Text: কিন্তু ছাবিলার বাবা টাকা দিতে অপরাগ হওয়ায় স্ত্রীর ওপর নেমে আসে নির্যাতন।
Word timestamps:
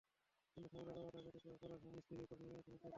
কিন্তু 0.57 0.67
ছাবিলার 0.69 0.97
বাবা 0.97 1.11
টাকা 1.15 1.23
দিতে 1.27 1.49
অপরাগ 1.51 1.79
হওয়ায় 1.83 2.01
স্ত্রীর 2.03 2.21
ওপর 2.21 2.37
নেমে 2.41 2.57
আসে 2.59 2.69
নির্যাতন। 2.71 2.89